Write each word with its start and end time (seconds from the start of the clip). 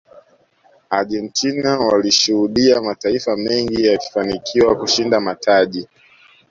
argentina 0.89 1.79
waliishuhudia 1.79 2.81
mataifa 2.81 3.37
mengi 3.37 3.85
yakifanikiwa 3.85 4.75
kushinda 4.75 5.19
mataji 5.19 5.87